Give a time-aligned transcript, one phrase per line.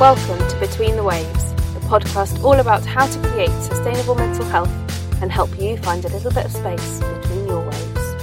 [0.00, 4.70] Welcome to Between the Waves, the podcast all about how to create sustainable mental health
[5.20, 8.14] and help you find a little bit of space between your waves.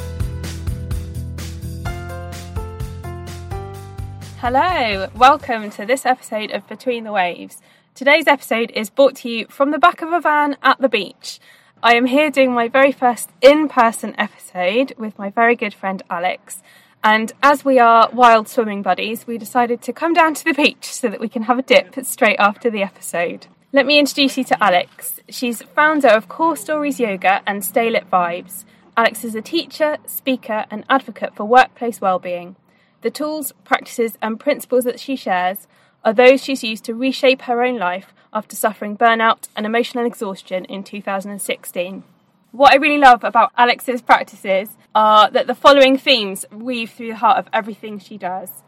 [4.37, 7.61] Hello, welcome to this episode of Between the Waves.
[7.93, 11.41] Today's episode is brought to you from the back of a van at the beach.
[11.83, 16.01] I am here doing my very first in person episode with my very good friend
[16.09, 16.63] Alex.
[17.05, 20.91] And as we are wild swimming buddies, we decided to come down to the beach
[20.91, 23.45] so that we can have a dip straight after the episode.
[23.71, 25.19] Let me introduce you to Alex.
[25.29, 28.65] She's founder of Core Stories Yoga and Stay Lit Vibes.
[28.97, 32.55] Alex is a teacher, speaker, and advocate for workplace well-being.
[33.03, 35.67] The tools, practices, and principles that she shares
[36.03, 40.65] are those she's used to reshape her own life after suffering burnout and emotional exhaustion
[40.65, 42.03] in 2016.
[42.51, 47.17] What I really love about Alex's practices are that the following themes weave through the
[47.17, 48.63] heart of everything she does.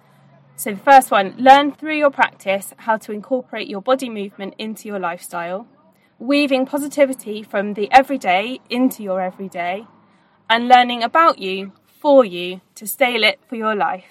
[0.57, 4.87] So, the first one learn through your practice how to incorporate your body movement into
[4.89, 5.67] your lifestyle,
[6.19, 9.87] weaving positivity from the everyday into your everyday,
[10.49, 14.05] and learning about you for you to stay lit for your life.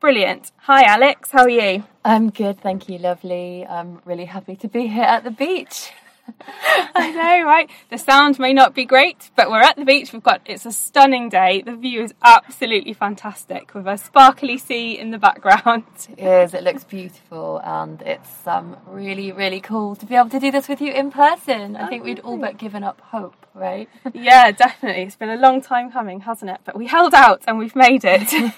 [0.00, 0.52] Brilliant.
[0.58, 1.30] Hi, Alex.
[1.30, 1.84] How are you?
[2.04, 3.64] I'm good, thank you, lovely.
[3.66, 5.92] I'm really happy to be here at the beach.
[6.94, 7.70] I know, right?
[7.90, 10.12] The sound may not be great, but we're at the beach.
[10.12, 11.62] We've got it's a stunning day.
[11.62, 15.84] The view is absolutely fantastic with a sparkly sea in the background.
[16.16, 16.54] It is.
[16.54, 20.68] It looks beautiful, and it's um, really, really cool to be able to do this
[20.68, 21.76] with you in person.
[21.76, 23.88] I think we'd all but given up hope, right?
[24.14, 25.02] yeah, definitely.
[25.02, 26.60] It's been a long time coming, hasn't it?
[26.64, 28.52] But we held out and we've made it.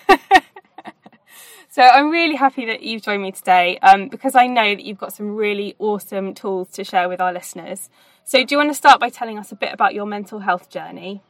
[1.77, 4.97] So I'm really happy that you've joined me today um, because I know that you've
[4.97, 7.91] got some really awesome tools to share with our listeners.
[8.25, 10.71] So do you want to start by telling us a bit about your mental health
[10.71, 11.21] journey?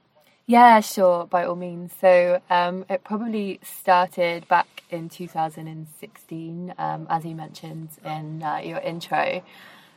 [0.47, 1.93] Yeah, sure, by all means.
[2.01, 8.79] So um, it probably started back in 2016, um, as you mentioned in uh, your
[8.79, 9.43] intro,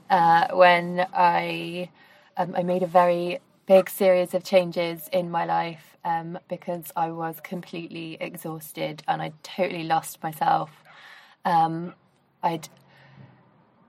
[0.09, 1.91] uh, when I
[2.37, 3.37] um, I made a very
[3.67, 9.33] big series of changes in my life um, because I was completely exhausted and I
[9.43, 10.71] totally lost myself.
[11.45, 11.93] Um,
[12.41, 12.69] I'd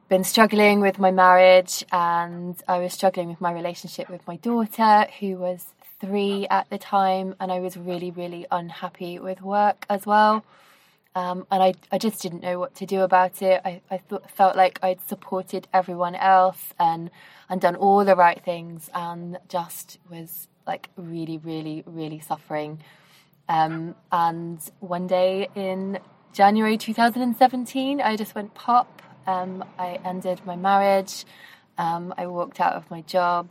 [0.08, 5.06] been struggling with my marriage and I was struggling with my relationship with my daughter,
[5.20, 5.66] who was
[6.00, 10.44] three at the time, and I was really, really unhappy with work as well.
[11.14, 13.60] Um, and I, I just didn't know what to do about it.
[13.64, 17.10] I, I thought, felt like I'd supported everyone else and
[17.48, 22.80] and done all the right things, and just was like really, really, really suffering.
[23.48, 25.98] Um, and one day in
[26.32, 29.02] January 2017, I just went pop.
[29.26, 31.24] Um, I ended my marriage.
[31.76, 33.50] Um, I walked out of my job,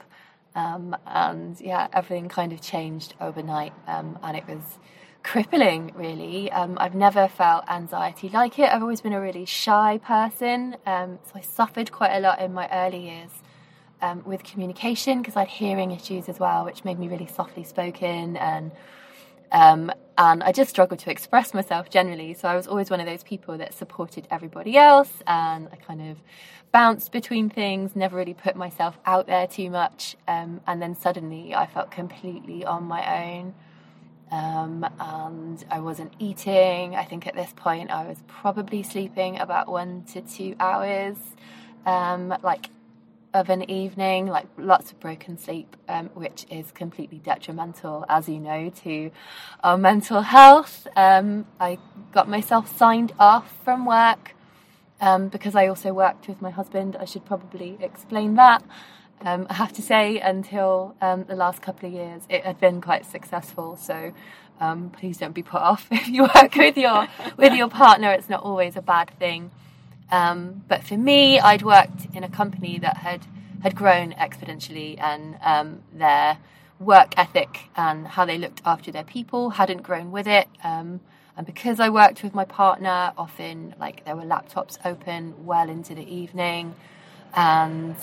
[0.55, 4.77] um, and yeah, everything kind of changed overnight, um, and it was
[5.23, 6.49] crippling, really.
[6.51, 8.69] Um, I've never felt anxiety like it.
[8.71, 12.69] I've always been a really shy person, so I suffered quite a lot in my
[12.71, 13.31] early years
[14.01, 17.63] um, with communication because I had hearing issues as well, which made me really softly
[17.63, 18.71] spoken and.
[19.51, 22.35] Um, and I just struggled to express myself generally.
[22.35, 26.11] So I was always one of those people that supported everybody else, and I kind
[26.11, 26.17] of
[26.71, 30.15] bounced between things, never really put myself out there too much.
[30.27, 33.55] Um, and then suddenly I felt completely on my own
[34.31, 36.95] um, and I wasn't eating.
[36.95, 41.17] I think at this point I was probably sleeping about one to two hours,
[41.85, 42.69] um, like
[43.33, 48.39] of an evening, like lots of broken sleep, um, which is completely detrimental, as you
[48.39, 49.11] know, to
[49.63, 50.87] our mental health.
[50.95, 51.77] Um, I
[52.11, 54.35] got myself signed off from work
[55.01, 56.97] um, because I also worked with my husband.
[56.99, 58.63] I should probably explain that.
[59.21, 62.81] Um, I have to say, until um, the last couple of years, it had been
[62.81, 63.75] quite successful.
[63.75, 64.13] So
[64.59, 67.07] um, please don't be put off if you work with your
[67.37, 68.11] with your partner.
[68.11, 69.51] It's not always a bad thing.
[70.11, 73.25] Um, but for me, I'd worked in a company that had
[73.61, 76.37] had grown exponentially, and um, their
[76.79, 80.47] work ethic and how they looked after their people hadn't grown with it.
[80.63, 81.01] Um,
[81.35, 85.93] and because I worked with my partner, often like there were laptops open well into
[85.93, 86.75] the evening,
[87.33, 87.95] and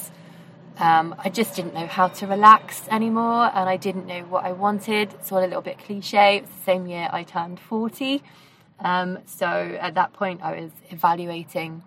[0.78, 4.52] um, I just didn't know how to relax anymore, and I didn't know what I
[4.52, 5.14] wanted.
[5.14, 6.40] It's all a little bit cliche.
[6.40, 8.22] The same year I turned 40.
[8.80, 11.82] Um, so at that point, I was evaluating,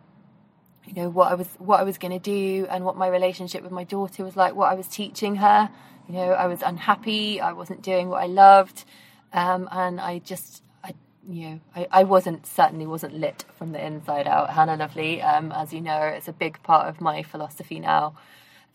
[0.89, 3.62] you know, what I was what I was going to do, and what my relationship
[3.62, 4.56] with my daughter was like.
[4.56, 5.69] What I was teaching her.
[6.07, 7.39] You know, I was unhappy.
[7.39, 8.86] I wasn't doing what I loved,
[9.31, 10.95] um, and I just I,
[11.30, 14.50] you know, I, I wasn't certainly wasn't lit from the inside out.
[14.50, 18.15] Hannah Lovely, um, as you know, it's a big part of my philosophy now.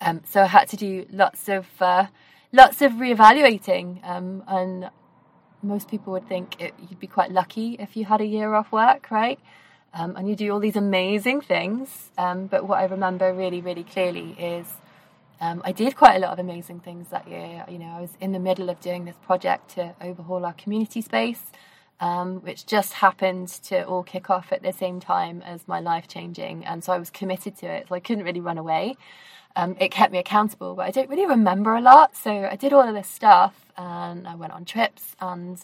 [0.01, 2.07] Um, so I had to do lots of uh,
[2.53, 4.91] lots of reevaluating, um, and
[5.61, 8.71] most people would think it, you'd be quite lucky if you had a year off
[8.71, 9.41] work, right?
[9.95, 12.11] Um, and you do all these amazing things.
[12.19, 14.67] Um, but what I remember really, really clearly is
[15.41, 17.65] um, I did quite a lot of amazing things that year.
[17.69, 21.01] You know, I was in the middle of doing this project to overhaul our community
[21.01, 21.43] space,
[22.01, 26.09] um, which just happened to all kick off at the same time as my life
[26.09, 26.65] changing.
[26.65, 27.87] And so I was committed to it.
[27.89, 28.97] So I couldn't really run away.
[29.55, 32.17] Um, it kept me accountable, but I don't really remember a lot.
[32.17, 35.63] So I did all of this stuff and I went on trips and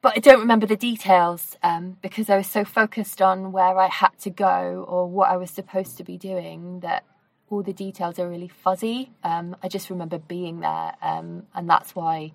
[0.00, 3.88] but I don't remember the details um, because I was so focused on where I
[3.88, 7.04] had to go or what I was supposed to be doing that
[7.50, 9.10] all the details are really fuzzy.
[9.24, 12.32] Um, I just remember being there, um, and that's why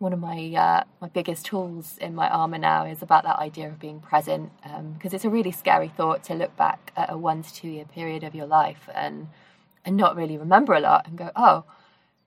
[0.00, 3.68] one of my uh, my biggest tools in my armor now is about that idea
[3.68, 7.18] of being present because um, it's a really scary thought to look back at a
[7.18, 9.28] one to two year period of your life and
[9.84, 11.64] and not really remember a lot and go oh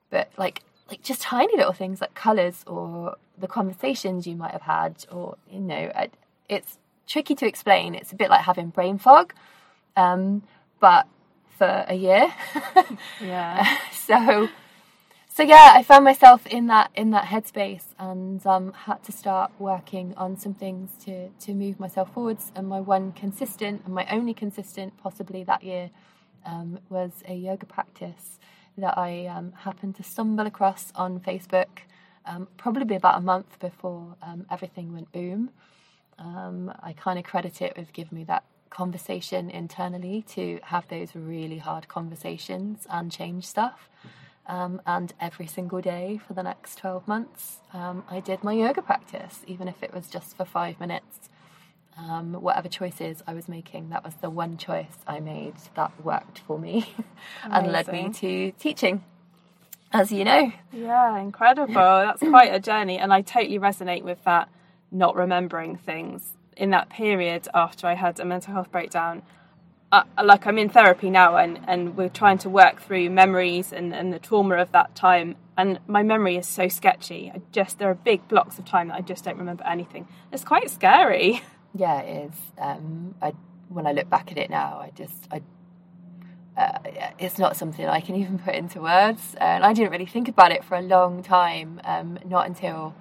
[0.08, 4.62] but like like just tiny little things like colors or the conversations you might have
[4.62, 5.90] had or you know
[6.48, 9.34] it's tricky to explain it's a bit like having brain fog
[9.96, 10.42] um,
[10.80, 11.06] but
[11.56, 12.32] for a year.
[13.20, 13.78] yeah.
[13.92, 14.48] so
[15.28, 19.50] so yeah, I found myself in that in that headspace and um, had to start
[19.58, 22.52] working on some things to to move myself forwards.
[22.54, 25.90] And my one consistent and my only consistent, possibly that year,
[26.44, 28.38] um, was a yoga practice
[28.78, 31.68] that I um, happened to stumble across on Facebook,
[32.26, 35.50] um, probably about a month before um, everything went boom.
[36.18, 41.14] Um, I kind of credit it with giving me that conversation internally to have those
[41.14, 43.88] really hard conversations and change stuff.
[44.46, 48.82] Um, and every single day for the next 12 months, um, I did my yoga
[48.82, 51.30] practice, even if it was just for five minutes.
[51.96, 56.40] Um, whatever choices I was making, that was the one choice I made that worked
[56.40, 56.92] for me
[57.44, 59.04] and led me to teaching,
[59.92, 60.52] as you know.
[60.72, 61.72] Yeah, incredible.
[61.72, 62.98] That's quite a journey.
[62.98, 64.48] And I totally resonate with that
[64.90, 69.22] not remembering things in that period after I had a mental health breakdown,
[69.92, 73.94] uh, like I'm in therapy now and, and we're trying to work through memories and,
[73.94, 75.36] and the trauma of that time.
[75.56, 77.30] And my memory is so sketchy.
[77.32, 80.08] I just there are big blocks of time that I just don't remember anything.
[80.32, 81.42] It's quite scary.
[81.74, 82.38] Yeah, it is.
[82.58, 83.32] Um, I,
[83.68, 85.42] when I look back at it now, I just I
[86.56, 86.78] uh,
[87.18, 89.34] it's not something I can even put into words.
[89.40, 92.94] And I didn't really think about it for a long time, um, not until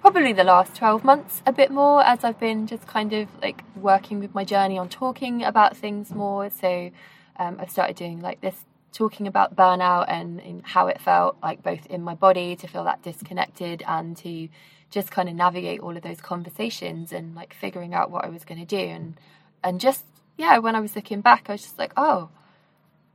[0.00, 3.62] probably the last 12 months a bit more as I've been just kind of like
[3.76, 6.48] working with my journey on talking about things more.
[6.50, 6.90] So
[7.38, 11.62] um, I've started doing like this talking about burnout and, and, how it felt like
[11.62, 14.48] both in my body to feel that disconnected and to
[14.90, 18.44] just kind of navigate all of those conversations and like figuring out what I was
[18.44, 18.78] going to do.
[18.78, 19.20] And
[19.62, 20.04] and just
[20.36, 22.30] yeah when I was looking back I was just like oh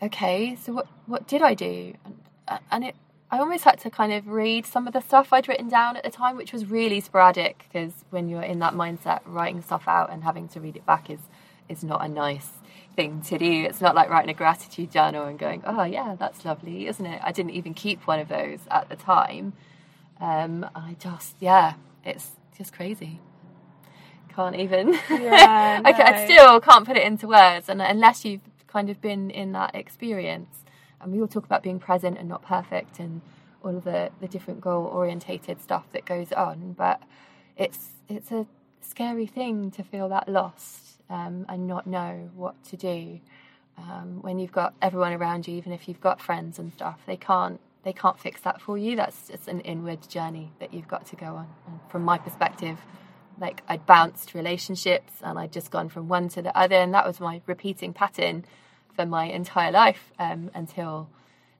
[0.02, 1.94] okay so what what did I do?
[2.06, 2.96] And, and it
[3.32, 6.04] I almost had to kind of read some of the stuff I'd written down at
[6.04, 10.12] the time, which was really sporadic because when you're in that mindset, writing stuff out
[10.12, 11.20] and having to read it back is
[11.68, 12.52] is not a nice
[12.96, 13.66] thing to do.
[13.68, 17.22] It's not like writing a gratitude journal and going, "Oh yeah, that's lovely," isn't it?
[17.24, 19.54] I didn't even keep one of those at the time.
[20.20, 21.74] Um, I just, yeah,
[22.06, 23.20] it's just crazy.
[24.34, 24.94] Can't even.
[25.10, 25.90] Yeah, no.
[25.90, 29.54] I, I still can't put it into words, and unless you've kind of been in
[29.54, 30.66] that experience
[31.00, 33.22] and we all talk about being present and not perfect and
[33.64, 37.02] all of the, the different goal orientated stuff that goes on but
[37.56, 38.46] it's it's a
[38.82, 43.20] scary thing to feel that lost um, and not know what to do
[43.78, 47.18] um, when you've got everyone around you even if you've got friends and stuff they
[47.18, 48.96] can't they can't fix that for you.
[48.96, 51.48] That's just an inward journey that you've got to go on.
[51.68, 52.80] And from my perspective
[53.40, 57.06] like I'd bounced relationships and I'd just gone from one to the other and that
[57.06, 58.46] was my repeating pattern
[58.96, 61.10] for my entire life um, until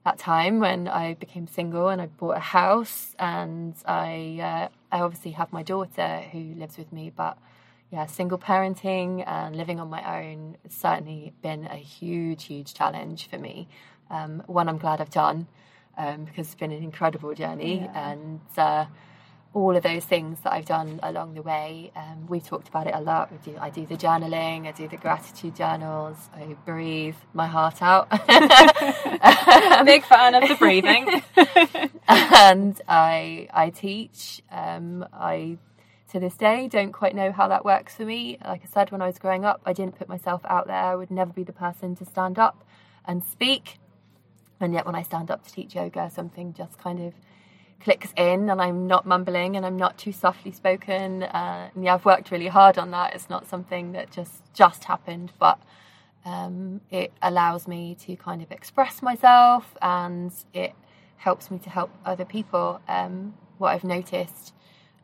[0.04, 5.00] that time when I became single and I bought a house and I uh, I
[5.00, 7.36] obviously have my daughter who lives with me, but
[7.90, 13.28] yeah, single parenting and living on my own has certainly been a huge, huge challenge
[13.28, 13.68] for me.
[14.10, 15.46] Um, one I'm glad I've done
[15.96, 18.10] um, because it's been an incredible journey yeah.
[18.10, 18.40] and.
[18.56, 18.86] Uh,
[19.56, 21.90] all of those things that I've done along the way.
[21.96, 23.32] Um, we've talked about it a lot.
[23.32, 27.80] We do, I do the journaling, I do the gratitude journals, I breathe my heart
[27.80, 28.06] out.
[28.10, 31.22] I'm a big fan of the breathing.
[32.06, 34.42] and I I teach.
[34.50, 35.56] Um, I
[36.10, 38.38] to this day don't quite know how that works for me.
[38.44, 40.76] Like I said, when I was growing up, I didn't put myself out there.
[40.76, 42.64] I would never be the person to stand up
[43.06, 43.78] and speak.
[44.60, 47.12] And yet, when I stand up to teach yoga, something just kind of
[47.80, 51.22] clicks in and I'm not mumbling and I'm not too softly spoken.
[51.24, 53.14] Uh, and yeah, I've worked really hard on that.
[53.14, 55.58] It's not something that just just happened, but
[56.24, 60.74] um, it allows me to kind of express myself and it
[61.18, 62.80] helps me to help other people.
[62.88, 64.52] Um, what I've noticed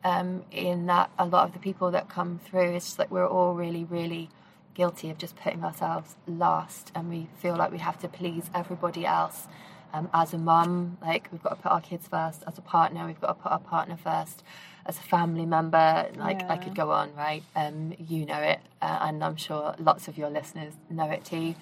[0.03, 3.27] um, in that a lot of the people that come through is just like we're
[3.27, 4.29] all really, really
[4.73, 9.05] guilty of just putting ourselves last and we feel like we have to please everybody
[9.05, 9.47] else.
[9.93, 12.43] Um, as a mum, like we've got to put our kids first.
[12.47, 14.43] As a partner, we've got to put our partner first.
[14.85, 16.51] As a family member, like yeah.
[16.51, 17.43] I could go on, right?
[17.55, 21.55] Um, you know it, uh, and I'm sure lots of your listeners know it too.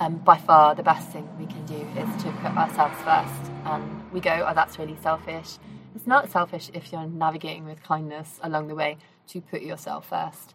[0.00, 3.52] Um, by far, the best thing we can do is to put ourselves first.
[3.64, 5.58] And we go, oh, that's really selfish.
[5.94, 10.54] It's not selfish if you're navigating with kindness along the way to put yourself first.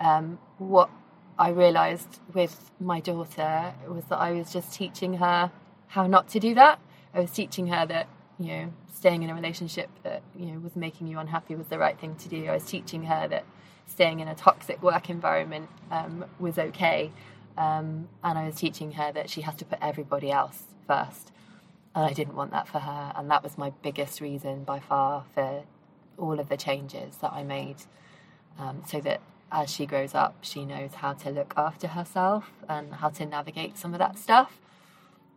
[0.00, 0.90] Um, what
[1.38, 5.50] I realised with my daughter was that I was just teaching her
[5.88, 6.78] how not to do that.
[7.14, 10.76] I was teaching her that you know staying in a relationship that you know was
[10.76, 12.46] making you unhappy was the right thing to do.
[12.46, 13.44] I was teaching her that
[13.86, 17.10] staying in a toxic work environment um, was okay,
[17.56, 21.32] um, and I was teaching her that she has to put everybody else first.
[21.94, 25.24] And I didn't want that for her, and that was my biggest reason by far
[25.34, 25.62] for
[26.18, 27.76] all of the changes that I made,
[28.58, 29.20] um, so that
[29.52, 33.78] as she grows up, she knows how to look after herself and how to navigate
[33.78, 34.60] some of that stuff.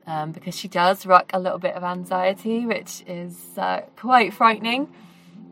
[0.08, 4.88] Um, because she does rock a little bit of anxiety, which is uh, quite frightening.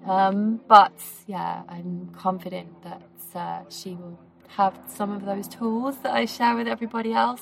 [0.08, 0.94] Um, but
[1.28, 3.02] yeah, I'm confident that
[3.36, 7.42] uh, she will have some of those tools that I share with everybody else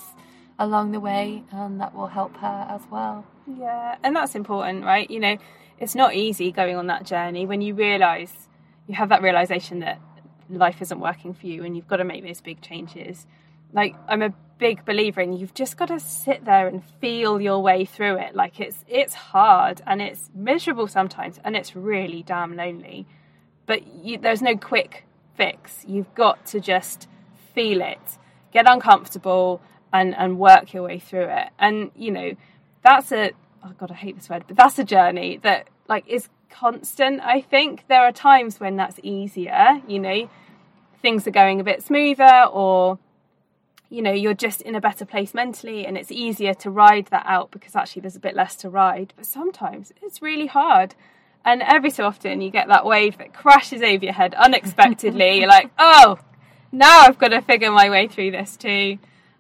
[0.60, 3.26] along the way, and that will help her as well.
[3.48, 5.10] Yeah, and that's important, right?
[5.10, 5.38] You know,
[5.80, 8.48] it's not easy going on that journey when you realize
[8.88, 10.00] you have that realization that
[10.50, 13.26] life isn't working for you and you've got to make those big changes.
[13.72, 17.60] Like I'm a big believer in you've just got to sit there and feel your
[17.62, 18.36] way through it.
[18.36, 23.08] Like it's it's hard and it's miserable sometimes and it's really damn lonely.
[23.66, 25.06] But you, there's no quick
[25.36, 25.84] fix.
[25.88, 27.08] You've got to just
[27.56, 28.18] feel it,
[28.52, 29.62] get uncomfortable,
[29.94, 31.50] and and work your way through it.
[31.60, 32.32] And you know,
[32.82, 33.32] that's a
[33.64, 37.22] oh god, I hate this word, but that's a journey that like is constant.
[37.22, 39.82] I think there are times when that's easier.
[39.88, 40.30] You know,
[41.02, 42.98] things are going a bit smoother, or
[43.90, 47.26] you know, you're just in a better place mentally, and it's easier to ride that
[47.28, 49.14] out because actually there's a bit less to ride.
[49.16, 50.96] But sometimes it's really hard.
[51.46, 55.34] And every so often you get that wave that crashes over your head unexpectedly.
[55.40, 56.18] You're like, oh,
[56.72, 58.98] now I've got to figure my way through this too.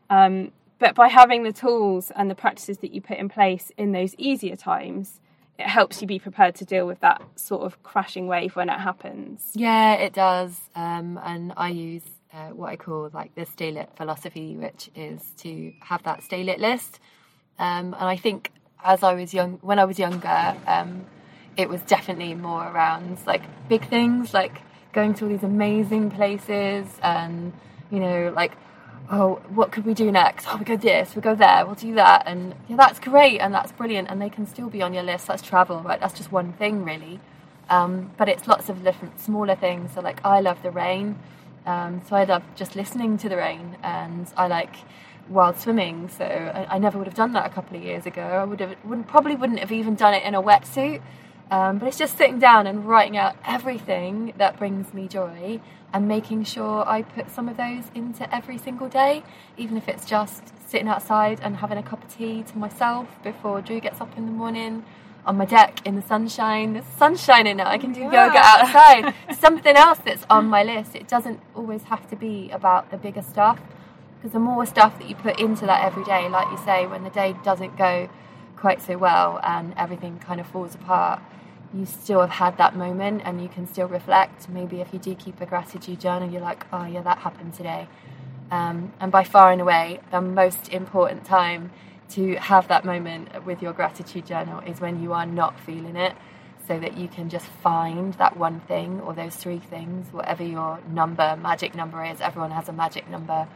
[0.09, 3.91] Um, but by having the tools and the practices that you put in place in
[3.91, 5.19] those easier times,
[5.57, 8.79] it helps you be prepared to deal with that sort of crashing wave when it
[8.79, 9.51] happens.
[9.53, 10.59] Yeah, it does.
[10.75, 15.21] Um, and I use uh, what I call like the stay lit philosophy, which is
[15.37, 16.99] to have that stay lit list.
[17.59, 18.51] Um, and I think
[18.83, 21.05] as I was young, when I was younger, um,
[21.55, 26.87] it was definitely more around like big things, like going to all these amazing places
[27.01, 27.53] and
[27.91, 28.53] you know like
[29.11, 30.47] oh what could we do next?
[30.49, 32.23] Oh we go this we go there we'll do that.
[32.25, 35.27] And yeah that's great and that's brilliant and they can still be on your list.
[35.27, 35.99] That's travel right?
[35.99, 37.19] That's just one thing really.
[37.69, 39.93] Um, but it's lots of different smaller things.
[39.93, 41.19] So like i love the rain.
[41.65, 44.75] Um, so i love just listening to the rain and i like
[45.29, 46.09] wild swimming.
[46.09, 48.21] So I, I, never would have done that a couple of years ago.
[48.21, 51.01] I would have wouldn't probably wouldn't have even done it in a wetsuit
[51.51, 55.59] um, but it's just sitting down and writing out everything that brings me joy
[55.93, 59.23] and making sure I put some of those into every single day,
[59.57, 63.61] even if it's just sitting outside and having a cup of tea to myself before
[63.61, 64.83] Drew gets up in the morning
[65.25, 66.73] on my deck in the sunshine.
[66.73, 67.67] There's sunshine in it.
[67.67, 68.25] I can do yeah.
[68.25, 69.13] yoga outside.
[69.39, 70.95] Something else that's on my list.
[70.95, 73.59] It doesn't always have to be about the bigger stuff
[74.15, 77.03] because the more stuff that you put into that every day, like you say, when
[77.03, 78.09] the day doesn't go
[78.55, 81.21] quite so well and everything kind of falls apart,
[81.73, 84.49] you still have had that moment and you can still reflect.
[84.49, 87.87] Maybe if you do keep a gratitude journal, you're like, oh, yeah, that happened today.
[88.51, 91.71] Um, and by far and away, the most important time
[92.09, 96.13] to have that moment with your gratitude journal is when you are not feeling it,
[96.67, 100.79] so that you can just find that one thing or those three things, whatever your
[100.89, 102.21] number, magic number is.
[102.21, 103.47] Everyone has a magic number.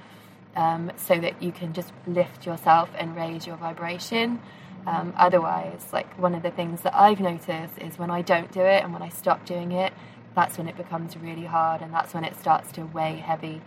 [0.56, 4.40] Um, so that you can just lift yourself and raise your vibration.
[4.88, 8.62] Um, otherwise, like one of the things that I've noticed is when I don't do
[8.62, 9.92] it and when I stop doing it,
[10.34, 13.62] that's when it becomes really hard and that's when it starts to weigh heavy.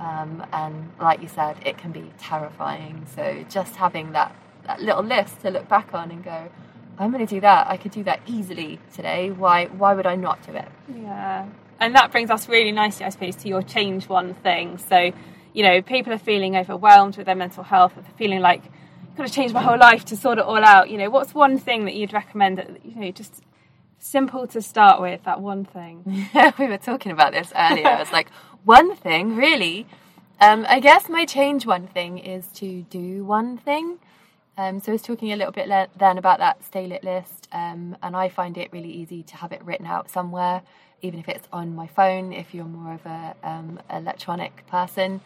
[0.00, 3.06] Um, and like you said, it can be terrifying.
[3.14, 6.50] So just having that, that little list to look back on and go,
[6.98, 7.68] I'm going to do that.
[7.68, 9.30] I could do that easily today.
[9.30, 9.66] Why?
[9.66, 10.68] Why would I not do it?
[10.94, 11.46] Yeah,
[11.78, 14.78] and that brings us really nicely, I suppose, to your change one thing.
[14.78, 15.12] So,
[15.52, 18.62] you know, people are feeling overwhelmed with their mental health, feeling like
[19.16, 20.90] got to change my whole life to sort it all out.
[20.90, 23.42] You know, what's one thing that you'd recommend that you know just
[23.98, 25.24] simple to start with?
[25.24, 26.28] That one thing.
[26.58, 27.88] We were talking about this earlier.
[27.88, 28.30] I was like,
[28.64, 29.86] one thing, really.
[30.40, 33.98] Um, I guess my change one thing is to do one thing.
[34.58, 37.46] Um, so I was talking a little bit le- then about that stay lit list,
[37.52, 40.62] um, and I find it really easy to have it written out somewhere,
[41.02, 42.32] even if it's on my phone.
[42.32, 45.20] If you're more of a um, electronic person,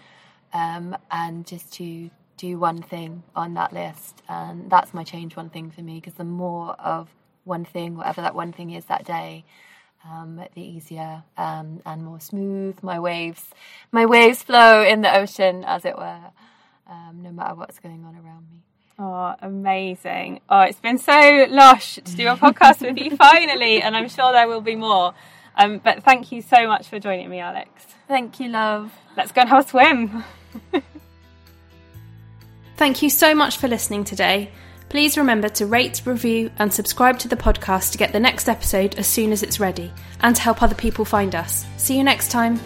[0.53, 4.23] um, and just to do one thing on that list.
[4.29, 7.09] And that's my change one thing for me because the more of
[7.45, 9.45] one thing, whatever that one thing is that day,
[10.05, 13.49] um, the easier um, and more smooth my waves,
[13.93, 16.21] my waves flow in the ocean, as it were,
[16.89, 18.63] um, no matter what's going on around me.
[18.99, 20.41] Oh, amazing.
[20.49, 24.33] Oh, it's been so lush to do a podcast with you finally, and I'm sure
[24.33, 25.15] there will be more.
[25.57, 27.87] Um, but thank you so much for joining me, Alex.
[28.09, 28.93] Thank you, love.
[29.17, 30.25] Let's go and have a swim.
[32.81, 34.51] thank you so much for listening today.
[34.89, 38.95] Please remember to rate, review, and subscribe to the podcast to get the next episode
[38.95, 41.67] as soon as it's ready and to help other people find us.
[41.77, 42.59] See you next time.